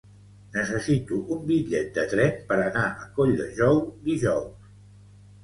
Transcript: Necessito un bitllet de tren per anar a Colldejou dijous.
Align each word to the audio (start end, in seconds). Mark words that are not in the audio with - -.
Necessito 0.53 1.19
un 1.35 1.43
bitllet 1.51 1.91
de 1.99 2.05
tren 2.15 2.33
per 2.49 2.57
anar 2.69 2.87
a 3.03 3.07
Colldejou 3.19 3.79
dijous. 4.11 4.73